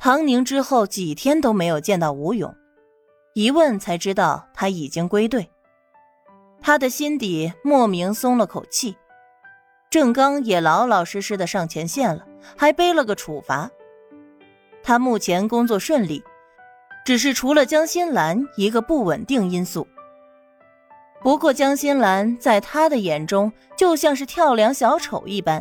[0.00, 2.54] 唐宁之后几天都没有见到吴勇，
[3.34, 5.50] 一问才知道他已经归队。
[6.62, 8.96] 他的心底莫名松了口气。
[9.90, 12.24] 郑刚也老老实实的上前线了，
[12.56, 13.68] 还背了个处罚。
[14.84, 16.22] 他目前工作顺利，
[17.04, 19.88] 只是除了江心兰一个不稳定因素。
[21.20, 25.60] 不过江心兰在他的眼中就像是跳梁小丑一般，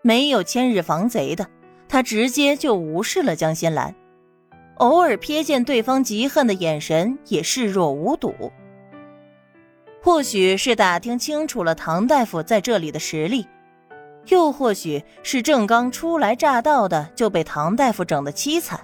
[0.00, 1.46] 没有千日防贼的，
[1.88, 3.94] 他直接就无视了江心兰，
[4.76, 8.34] 偶尔瞥见对方嫉恨的眼神也视若无睹。
[10.02, 13.46] 或许是打听清楚了唐大夫在这里的实力。
[14.28, 18.80] 又或许是正刚初来乍到的就被唐大夫整得凄惨。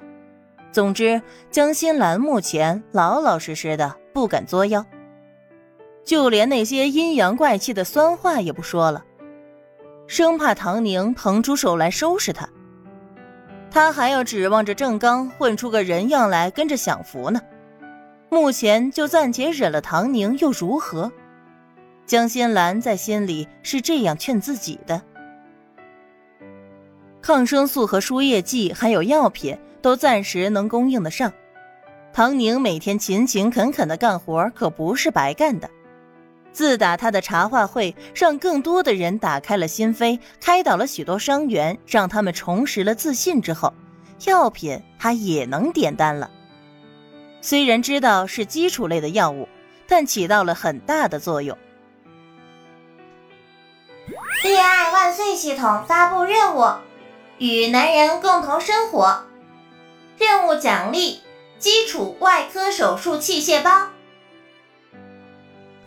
[0.70, 4.84] 总之，江心兰目前老老实实的，不敢作妖，
[6.04, 9.04] 就连那些阴阳怪气的酸话也不说了，
[10.06, 12.48] 生怕唐宁腾出手来收拾他。
[13.70, 17.40] 他还要指望着郑刚混出个人样来跟着享福呢。
[18.28, 21.10] 目前就暂且忍了唐宁又如何？
[22.06, 25.00] 江心兰在心里是这样劝自己的。
[27.22, 31.32] 抗生素和输液剂还有药品都暂时能供应得上。
[32.12, 35.70] 唐宁每天勤勤恳恳的干活可不是白干的。
[36.52, 43.72] 自打他的茶话会让更多的人打开了心扉，开导了许多伤员，让他们重拾了自信之后，
[44.26, 46.30] 药品他也能点单了。
[47.40, 49.48] 虽然知道是基础类的药物，
[49.86, 51.56] 但起到了很大的作用。
[54.42, 56.66] 恋爱万岁系统发布任务。
[57.38, 59.24] 与男人共同生活，
[60.18, 61.22] 任务奖励：
[61.58, 63.88] 基础外科手术器械包。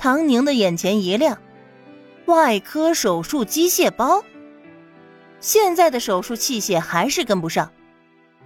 [0.04, 1.38] 唐宁的眼前一亮，
[2.26, 4.22] 外科手术机械包。
[5.40, 7.72] 现在的手术器械还是跟不上。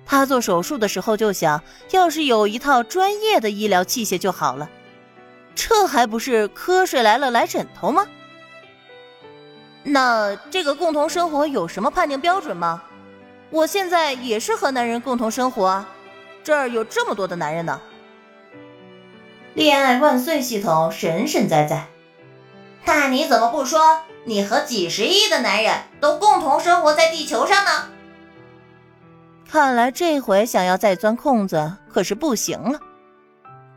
[0.05, 4.69] 他做手术的时候就想，要是有一套专业的医疗器械就好了。
[5.55, 8.05] 这还不是瞌睡来了来枕头吗？
[9.81, 12.83] 那这个共同生活有什么判定标准吗？
[13.49, 15.83] 我现在也是和男人共同生活，
[16.43, 17.81] 这儿有这么多的男人呢。
[19.57, 21.87] 恋爱万岁系统神神在在，
[22.85, 27.71] 那你怎么不说你和几十亿的男人都共同生活在地球上呢？
[29.49, 32.79] 看来这回想要再钻空子可是不行了。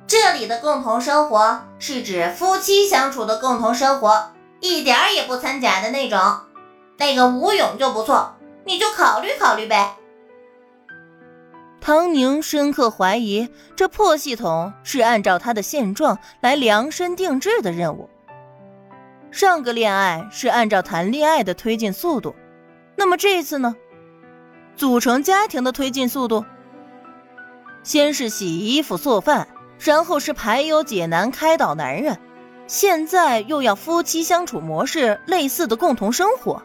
[0.06, 6.20] 这里的共同生活是指夫妻相处的共同生活，一点儿也不掺假的那种。
[6.98, 8.36] 那个吴勇就不错。
[8.66, 9.96] 你就考虑考虑呗。
[11.80, 18.08] 唐宁深刻怀疑这破系统是按照他的现状来量身定制的任务。
[19.30, 22.34] 上个恋爱是按照谈恋爱的推进速度，
[22.96, 23.74] 那么这次呢？
[24.76, 26.44] 组成家庭的推进速度，
[27.82, 29.48] 先是洗衣服做饭，
[29.78, 32.18] 然后是排忧解难开导男人，
[32.66, 36.62] 现在又要夫妻相处模式类似的共同生活，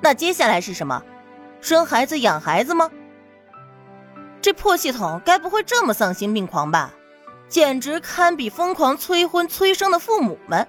[0.00, 1.02] 那接下来是什么？
[1.60, 2.90] 生孩子养孩子吗？
[4.44, 6.92] 这破系统该不会这么丧心病狂吧？
[7.48, 10.68] 简直堪比疯狂催婚催生的父母们。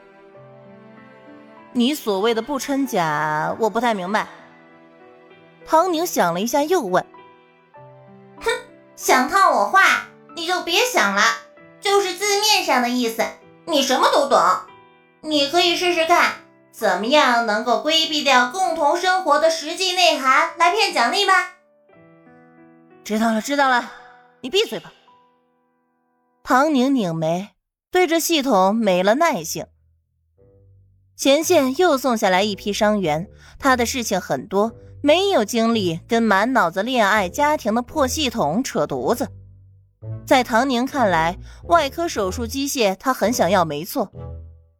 [1.73, 4.29] 你所谓的不掺假，我不太明白。
[5.65, 7.05] 唐宁想了一下，又问
[8.39, 8.49] ：“哼，
[8.95, 11.21] 想套我话，你就别想了，
[11.81, 13.25] 就是字面上的意思，
[13.65, 14.39] 你什么都懂。
[15.19, 16.35] 你可以试试看。”
[16.71, 21.54] 怎么样能够规避掉共同生活的实际内涵来骗奖励吧？
[23.05, 23.91] 知道了，知道了，
[24.41, 24.91] 你闭嘴吧。
[26.43, 27.49] 唐宁拧眉，
[27.91, 29.67] 对着系统没了耐性。
[31.15, 33.27] 前线又送下来一批伤员，
[33.59, 34.73] 他的事情很多，
[35.03, 39.29] 没有精力跟满脑子恋爱家庭的破系统扯犊子。
[40.25, 44.11] 在唐宁看来，外科手术机械他很想要，没错。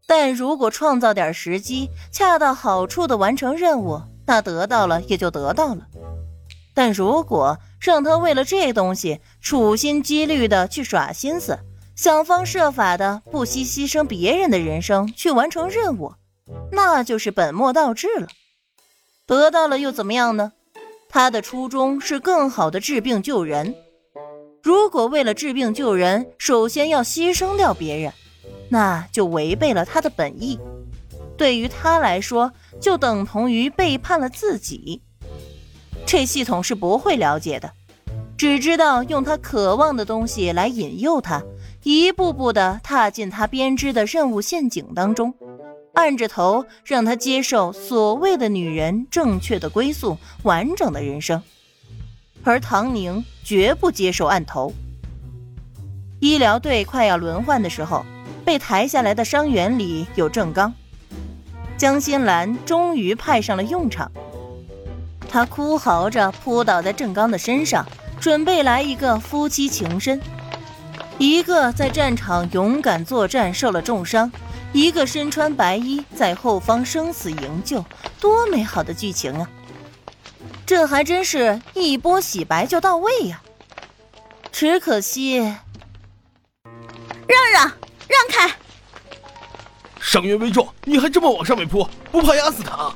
[0.08, 5.86] 但如果创造点时机，恰到好处的完成任务，那得到了也就得到了。
[6.74, 11.60] 但如果让他为了这东西处心积虑的去耍心思，
[11.96, 16.16] 想方设法的不惜牺牲别人的人生去完成任务，
[16.72, 18.28] 那就是本末倒置了。
[19.28, 20.54] 得到了又怎么样呢？
[21.10, 23.76] 他的初衷是更好的治病救人。
[24.64, 28.12] 如果为了治病救人，首先要牺牲掉别人。
[28.70, 30.60] 那就违背了他的本意，
[31.38, 32.52] 对于他来说，
[32.82, 35.04] 就等同于背叛了自己。
[36.06, 37.72] 这系统是不会了解的，
[38.38, 41.44] 只知道用他渴望的东西来引诱他，
[41.84, 45.34] 一步步的踏进他编织的任务陷阱当中，
[45.96, 51.42] 按着头让他接受所谓的女人正确的归宿、完整的人生。
[52.44, 54.72] 而唐宁绝不接受案头。
[56.20, 58.06] 医疗队快要轮换的时候，
[58.46, 60.72] 被抬下来的伤员里有郑刚，
[61.78, 64.12] 江心兰终于派上了用场。
[65.30, 67.86] 他哭嚎着扑倒在郑刚的身上，
[68.20, 70.22] 准备来一个夫妻情深。
[71.18, 74.32] 一个在战场勇敢作战受了重伤，
[74.74, 77.84] 一个身穿白衣在后方生死营救，
[78.20, 79.50] 多美好的剧情啊！
[80.66, 83.42] 这还真是一波洗白就到位呀。
[84.52, 85.38] 只可惜，
[87.28, 87.64] 让让
[88.08, 88.52] 让开！
[90.02, 92.94] 伤员危重，你还这么往上面扑，不怕压死他？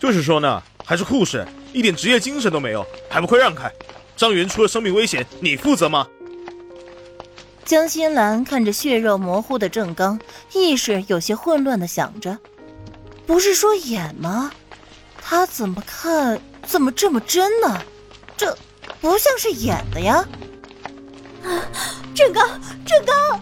[0.00, 3.70] 就是说呢，还是护士，一点职业精神都没有，还不快让开！
[4.16, 6.08] 张元出了生命危险，你负责吗？
[7.66, 10.18] 江心兰看着血肉模糊的郑刚，
[10.54, 12.38] 意识有些混乱的想着
[13.26, 14.50] ：“不是说演吗？
[15.22, 17.80] 他怎么看怎么这么真呢？
[18.36, 18.56] 这
[19.00, 20.26] 不像是演的呀！”
[21.44, 21.48] 啊
[22.14, 22.48] 郑刚，
[22.84, 23.40] 郑刚，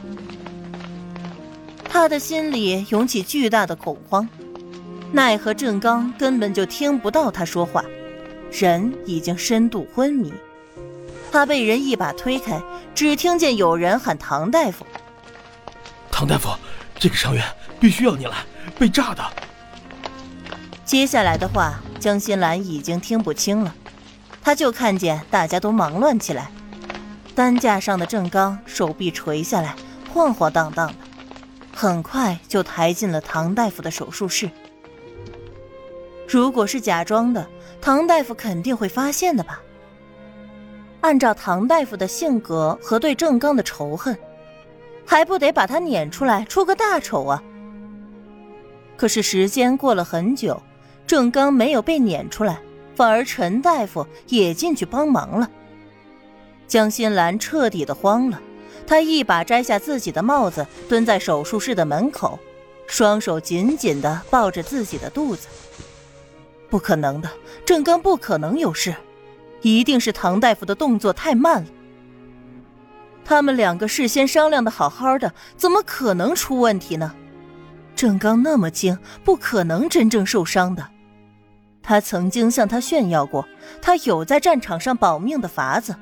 [1.88, 4.28] 他的心里涌起巨大的恐慌，
[5.10, 7.82] 奈何郑刚根本就听不到他说话，
[8.52, 10.32] 人已经深度昏迷。
[11.32, 12.60] 他被人一把推开，
[12.94, 14.86] 只听见有人喊：“唐大夫，
[16.10, 16.50] 唐大夫，
[16.98, 17.42] 这个伤员
[17.80, 18.44] 必须要你来，
[18.78, 19.24] 被炸的。”
[20.84, 23.74] 接下来的话，江心兰已经听不清了，
[24.42, 26.50] 她就看见大家都忙乱起来。
[27.34, 29.74] 担架上的郑刚手臂垂下来，
[30.12, 30.94] 晃晃荡荡的，
[31.74, 34.50] 很快就抬进了唐大夫的手术室。
[36.28, 37.48] 如果是假装的，
[37.80, 39.62] 唐大夫肯定会发现的吧。
[41.00, 44.14] 按照唐大夫的性格和对郑刚的仇恨，
[45.06, 47.42] 还不得把他撵出来出个大丑啊！
[48.94, 50.60] 可是时间过了很久，
[51.06, 52.60] 郑刚没有被撵出来，
[52.94, 55.48] 反而陈大夫也进去帮忙了。
[56.66, 58.38] 江心兰彻底的慌了，
[58.86, 62.38] 她一把摘下自己的帽子，蹲在手术室的门口，
[62.86, 65.48] 双手紧紧的抱着自己的肚子。
[66.70, 67.30] 不可能的，
[67.64, 68.94] 郑刚不可能有事。
[69.62, 71.68] 一定是唐大夫的动作太慢了。
[73.24, 77.14] 他们两个事先商量的好好的，怎么可能出问题呢？
[77.96, 80.88] 郑刚那么精，不可能真正受伤的。
[81.82, 83.48] 他曾经向他炫耀过，
[83.82, 85.96] 他有在战场上保命的法子。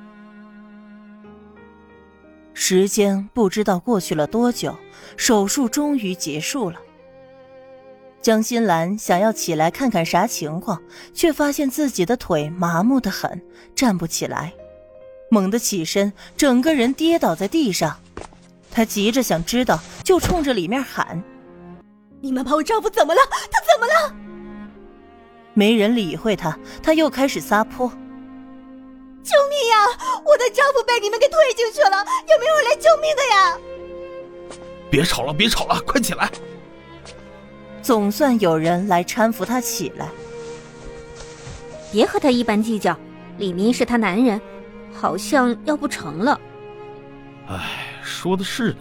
[2.53, 4.77] 时间不知道过去了多久，
[5.17, 6.79] 手术终于结束了。
[8.27, 10.83] 江心兰想要起来看看啥情况，
[11.15, 13.41] 却发现自己的腿麻木的很，
[13.73, 14.53] 站不起来。
[15.31, 18.01] 猛地起身，整个人跌倒在地上。
[18.69, 21.23] 她急着想知道，就冲着里面喊
[22.21, 23.21] ：“你们把我丈夫怎么了？
[23.49, 24.17] 他怎么了？”
[25.55, 27.89] 没人理会她，她又开始撒泼
[29.23, 30.21] ：“救命呀！
[30.25, 33.57] 我的丈夫被你们给推进去了，有没有人来救命的呀？”
[34.91, 36.29] 别吵了，别吵了，快起来！
[37.87, 40.09] 总算有人来搀扶他起来。
[41.93, 42.99] 别和他一般计较，
[43.39, 44.41] 李明是他男人，
[44.93, 46.41] 好像要不成了。
[47.47, 48.79] 哎，说的是呢。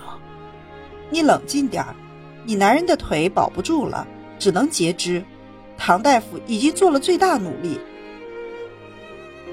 [1.11, 1.95] 你冷静点儿，
[2.45, 4.07] 你男人的腿保不住了，
[4.39, 5.23] 只能截肢。
[5.77, 7.79] 唐大夫已经做了最大努力。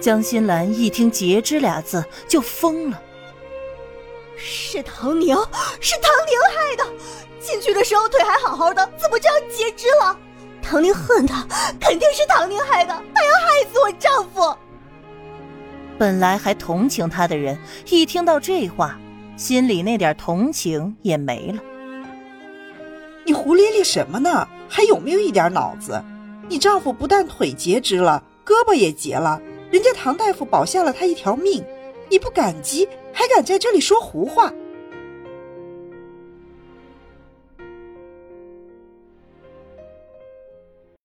[0.00, 2.99] 江心兰一听“截肢”俩字就疯了。
[4.35, 5.37] 是唐宁，
[5.78, 6.92] 是唐宁害的。
[7.42, 10.16] 进去的时候腿还好好的，怎么就要截肢了？
[10.62, 11.44] 唐宁恨他，
[11.80, 14.56] 肯定是唐宁害的，他要害死我丈夫。
[15.99, 18.96] 本来还同情他的人，一听到这话，
[19.37, 21.58] 心里那点同情也没了。
[23.25, 24.46] 你胡咧咧什么呢？
[24.68, 26.02] 还有没有一点脑子？
[26.49, 31.64] 你丈夫不但腿截肢了，胳膊也截了，人家唐大夫保下了他一条命，
[32.08, 34.52] 你不感激，还敢在这里说胡话？